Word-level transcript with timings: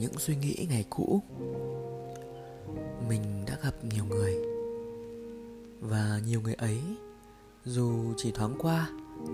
những 0.00 0.18
suy 0.18 0.36
nghĩ 0.36 0.66
ngày 0.70 0.84
cũ. 0.90 1.22
Mình 3.08 3.44
đã 3.46 3.56
gặp 3.62 3.74
nhiều 3.82 4.04
người, 4.04 4.34
và 5.80 6.20
nhiều 6.26 6.40
người 6.40 6.54
ấy 6.54 6.80
dù 7.64 8.14
chỉ 8.16 8.32
thoáng 8.32 8.54
qua, 8.58 8.88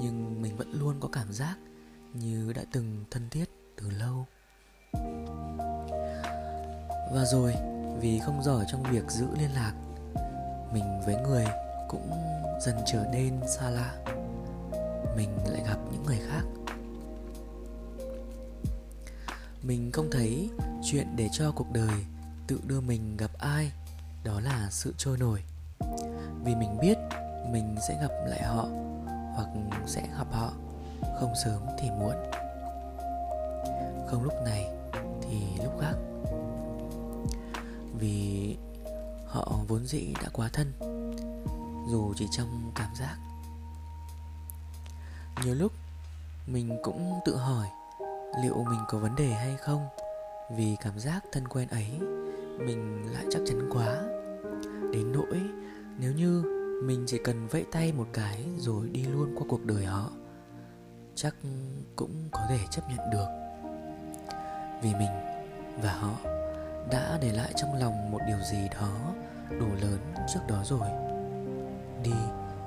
nhưng 0.00 0.42
mình 0.42 0.56
vẫn 0.56 0.72
luôn 0.72 0.96
có 1.00 1.08
cảm 1.12 1.32
giác 1.32 1.58
như 2.14 2.52
đã 2.56 2.62
từng 2.72 3.04
thân 3.10 3.28
thiết 3.30 3.44
từ 3.76 3.90
lâu. 3.90 4.26
Và 7.12 7.24
rồi, 7.24 7.54
vì 8.00 8.18
không 8.18 8.42
giỏi 8.42 8.64
trong 8.72 8.82
việc 8.82 9.10
giữ 9.10 9.26
liên 9.38 9.50
lạc, 9.54 9.74
mình 10.72 11.00
với 11.06 11.16
người 11.16 11.46
cũng 11.88 12.10
dần 12.60 12.76
trở 12.92 13.04
nên 13.12 13.40
xa 13.48 13.70
lạ. 13.70 13.94
Mình 15.16 15.28
lại 15.46 15.62
gặp 15.66 15.78
những 15.92 16.02
người 16.06 16.20
khác 16.28 16.59
mình 19.62 19.92
không 19.92 20.08
thấy 20.10 20.50
chuyện 20.84 21.16
để 21.16 21.28
cho 21.32 21.52
cuộc 21.52 21.70
đời 21.72 22.06
tự 22.46 22.60
đưa 22.66 22.80
mình 22.80 23.16
gặp 23.16 23.30
ai, 23.38 23.72
đó 24.24 24.40
là 24.40 24.68
sự 24.70 24.94
trôi 24.98 25.18
nổi. 25.18 25.42
Vì 26.44 26.54
mình 26.54 26.78
biết 26.80 26.98
mình 27.52 27.76
sẽ 27.88 27.98
gặp 28.02 28.14
lại 28.26 28.42
họ 28.42 28.66
hoặc 29.34 29.48
sẽ 29.86 30.08
gặp 30.18 30.26
họ 30.32 30.52
không 31.20 31.32
sớm 31.44 31.62
thì 31.78 31.90
muộn. 31.90 32.16
Không 34.08 34.22
lúc 34.22 34.34
này 34.44 34.66
thì 35.22 35.40
lúc 35.64 35.80
khác. 35.80 35.94
Vì 37.98 38.56
họ 39.26 39.52
vốn 39.68 39.86
dĩ 39.86 40.14
đã 40.22 40.28
quá 40.32 40.50
thân, 40.52 40.72
dù 41.90 42.14
chỉ 42.16 42.26
trong 42.30 42.72
cảm 42.74 42.94
giác. 42.94 43.16
Nhiều 45.44 45.54
lúc 45.54 45.72
mình 46.46 46.78
cũng 46.82 47.20
tự 47.24 47.36
hỏi 47.36 47.66
liệu 48.42 48.64
mình 48.70 48.80
có 48.88 48.98
vấn 48.98 49.16
đề 49.16 49.28
hay 49.28 49.56
không? 49.56 49.88
Vì 50.56 50.76
cảm 50.80 50.98
giác 50.98 51.24
thân 51.32 51.48
quen 51.48 51.68
ấy, 51.68 51.90
mình 52.58 53.12
lại 53.12 53.24
chắc 53.30 53.42
chắn 53.46 53.70
quá. 53.72 54.02
Đến 54.92 55.12
nỗi, 55.12 55.40
nếu 55.98 56.12
như 56.12 56.42
mình 56.84 57.04
chỉ 57.06 57.18
cần 57.24 57.46
vẫy 57.46 57.64
tay 57.72 57.92
một 57.92 58.06
cái 58.12 58.44
rồi 58.58 58.88
đi 58.88 59.04
luôn 59.04 59.34
qua 59.38 59.46
cuộc 59.48 59.64
đời 59.64 59.84
họ, 59.84 60.10
chắc 61.14 61.34
cũng 61.96 62.28
có 62.30 62.40
thể 62.48 62.58
chấp 62.70 62.82
nhận 62.88 63.10
được. 63.10 63.26
Vì 64.82 64.94
mình 64.94 65.10
và 65.82 65.92
họ 65.92 66.14
đã 66.90 67.18
để 67.22 67.32
lại 67.32 67.52
trong 67.56 67.74
lòng 67.74 68.10
một 68.10 68.20
điều 68.26 68.38
gì 68.52 68.68
đó 68.74 69.14
đủ 69.50 69.66
lớn 69.80 69.98
trước 70.34 70.40
đó 70.48 70.62
rồi. 70.64 70.88
Đi 72.04 72.14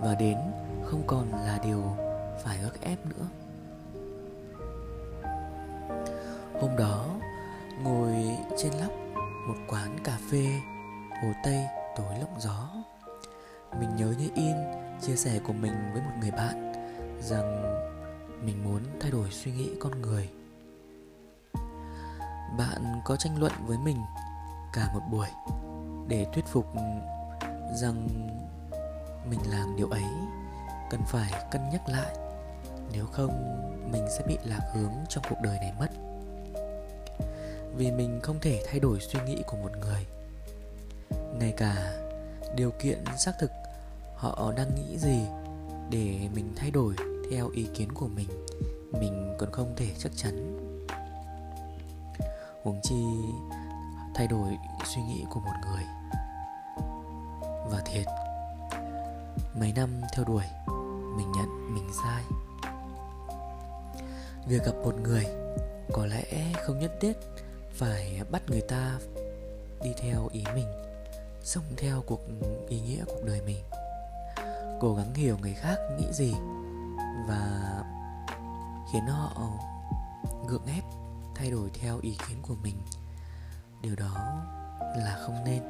và 0.00 0.14
đến 0.14 0.38
không 0.84 1.02
còn 1.06 1.32
là 1.32 1.58
điều 1.64 1.96
phải 2.44 2.58
ước 2.62 2.80
ép 2.80 3.06
nữa. 3.06 3.26
Hôm 6.60 6.76
đó, 6.76 7.06
ngồi 7.82 8.38
trên 8.58 8.72
lóc 8.72 8.92
một 9.48 9.54
quán 9.68 9.96
cà 10.04 10.18
phê 10.30 10.46
hồ 11.22 11.28
tây 11.44 11.66
tối 11.96 12.18
lộng 12.20 12.40
gió. 12.40 12.68
Mình 13.80 13.96
nhớ 13.96 14.14
như 14.18 14.28
in 14.34 14.56
chia 15.00 15.16
sẻ 15.16 15.40
của 15.46 15.52
mình 15.52 15.72
với 15.92 16.02
một 16.02 16.12
người 16.20 16.30
bạn 16.30 16.72
rằng 17.20 17.62
mình 18.44 18.64
muốn 18.64 18.82
thay 19.00 19.10
đổi 19.10 19.30
suy 19.30 19.52
nghĩ 19.52 19.70
con 19.80 20.02
người. 20.02 20.30
Bạn 22.58 23.00
có 23.04 23.16
tranh 23.16 23.38
luận 23.38 23.52
với 23.66 23.78
mình 23.78 23.96
cả 24.72 24.88
một 24.94 25.02
buổi 25.10 25.28
để 26.08 26.26
thuyết 26.32 26.46
phục 26.46 26.66
rằng 27.74 28.08
mình 29.30 29.40
làm 29.50 29.76
điều 29.76 29.88
ấy 29.88 30.04
cần 30.90 31.00
phải 31.06 31.32
cân 31.50 31.68
nhắc 31.70 31.88
lại. 31.88 32.16
Nếu 32.92 33.06
không, 33.06 33.62
mình 33.92 34.06
sẽ 34.18 34.24
bị 34.26 34.38
lạc 34.44 34.70
hướng 34.74 34.92
trong 35.08 35.24
cuộc 35.30 35.40
đời 35.42 35.58
này 35.58 35.72
mất 35.78 36.05
vì 37.76 37.90
mình 37.90 38.20
không 38.22 38.40
thể 38.40 38.62
thay 38.66 38.80
đổi 38.80 39.00
suy 39.00 39.20
nghĩ 39.26 39.42
của 39.46 39.56
một 39.56 39.70
người. 39.80 40.06
Ngay 41.38 41.54
cả 41.56 42.02
điều 42.54 42.70
kiện 42.70 43.04
xác 43.18 43.32
thực 43.40 43.50
họ 44.16 44.52
đang 44.56 44.74
nghĩ 44.74 44.98
gì 44.98 45.20
để 45.90 46.28
mình 46.34 46.52
thay 46.56 46.70
đổi 46.70 46.94
theo 47.30 47.48
ý 47.48 47.66
kiến 47.74 47.92
của 47.92 48.08
mình 48.08 48.28
mình 48.92 49.34
còn 49.38 49.52
không 49.52 49.74
thể 49.76 49.86
chắc 49.98 50.12
chắn. 50.16 50.56
Huống 52.62 52.80
chi 52.82 53.04
thay 54.14 54.26
đổi 54.26 54.58
suy 54.84 55.02
nghĩ 55.02 55.24
của 55.30 55.40
một 55.40 55.54
người. 55.66 55.84
Và 57.70 57.82
thiệt, 57.86 58.06
mấy 59.60 59.72
năm 59.72 59.90
theo 60.14 60.24
đuổi, 60.24 60.44
mình 61.16 61.32
nhận 61.32 61.74
mình 61.74 61.88
sai. 62.02 62.22
Việc 64.46 64.64
gặp 64.64 64.74
một 64.84 64.94
người 65.02 65.24
có 65.92 66.06
lẽ 66.06 66.52
không 66.62 66.78
nhất 66.78 66.92
thiết 67.00 67.12
phải 67.76 68.20
bắt 68.30 68.42
người 68.48 68.60
ta 68.60 68.98
đi 69.82 69.94
theo 69.98 70.28
ý 70.32 70.44
mình, 70.54 70.68
sống 71.42 71.64
theo 71.76 72.02
cuộc, 72.06 72.20
ý 72.68 72.80
nghĩa 72.80 73.04
cuộc 73.06 73.24
đời 73.24 73.40
mình. 73.42 73.64
Cố 74.80 74.94
gắng 74.94 75.14
hiểu 75.14 75.38
người 75.42 75.54
khác 75.54 75.76
nghĩ 75.98 76.12
gì 76.12 76.34
và 77.28 77.82
khiến 78.92 79.06
họ 79.06 79.50
gượng 80.48 80.66
ép 80.66 80.84
thay 81.34 81.50
đổi 81.50 81.70
theo 81.80 81.98
ý 82.02 82.16
kiến 82.28 82.42
của 82.42 82.54
mình. 82.62 82.76
Điều 83.82 83.96
đó 83.96 84.42
là 84.96 85.18
không 85.26 85.44
nên. 85.44 85.62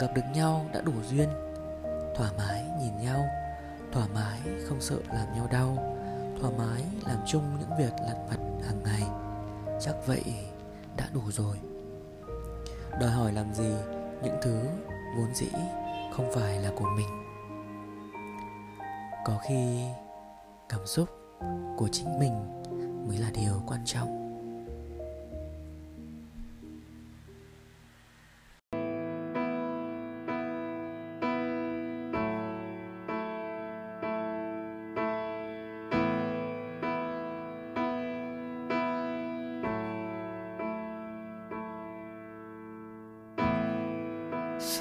Gặp 0.00 0.08
được 0.14 0.22
nhau 0.34 0.66
đã 0.72 0.80
đủ 0.80 0.92
duyên, 1.10 1.28
thoải 2.16 2.32
mái 2.38 2.64
nhìn 2.80 2.98
nhau, 3.00 3.24
thoải 3.92 4.08
mái 4.14 4.40
không 4.68 4.80
sợ 4.80 4.98
làm 5.08 5.34
nhau 5.34 5.48
đau, 5.50 5.96
thoải 6.40 6.52
mái 6.58 6.84
làm 7.06 7.18
chung 7.26 7.58
những 7.60 7.78
việc 7.78 7.92
lặt 8.06 8.16
vặt 8.30 8.38
hàng 8.66 8.82
ngày. 8.84 9.02
Chắc 9.80 9.94
vậy 10.06 10.24
đã 10.98 11.08
đủ 11.12 11.22
rồi. 11.28 11.56
Đòi 13.00 13.10
hỏi 13.10 13.32
làm 13.32 13.54
gì 13.54 13.72
những 14.22 14.36
thứ 14.42 14.60
vốn 15.16 15.34
dĩ 15.34 15.48
không 16.12 16.30
phải 16.34 16.58
là 16.58 16.70
của 16.76 16.88
mình. 16.96 17.08
Có 19.24 19.38
khi 19.48 19.84
cảm 20.68 20.86
xúc 20.86 21.08
của 21.76 21.88
chính 21.92 22.18
mình 22.18 22.34
mới 23.08 23.18
là 23.18 23.30
điều 23.34 23.62
quan 23.66 23.80
trọng. 23.84 24.27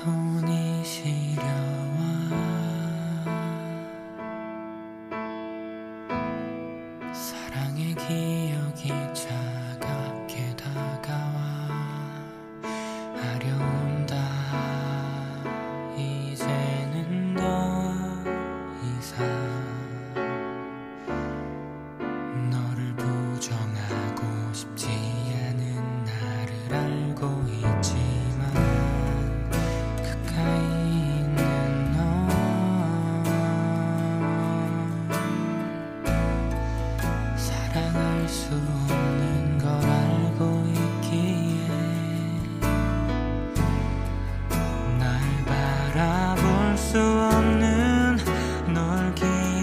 손이 0.08 0.86
시려와. 0.86 1.44
사랑의 7.12 7.94
기억이 7.96 8.88
차갑게 9.14 10.56
다가와. 10.56 11.68
아려운다. 13.18 14.16
이제는 15.98 17.36
더 17.36 17.44
이상 18.86 19.77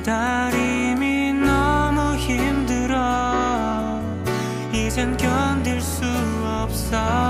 기다림이 0.05 1.33
너무 1.33 2.15
힘들어. 2.17 4.03
이젠 4.71 5.17
견딜 5.17 5.81
수 5.81 6.05
없어 6.45 7.24